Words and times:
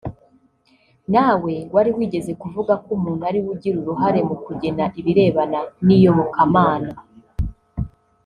nawe 1.13 1.53
wari 1.73 1.89
wigeze 1.97 2.31
kuvuga 2.41 2.73
ko 2.83 2.87
umuntu 2.97 3.21
ariwe 3.29 3.49
ugira 3.55 3.77
uruhare 3.79 4.19
mu 4.27 4.35
kugena 4.45 4.83
ibirebana 4.99 5.59
n’iyobokamana 5.85 6.93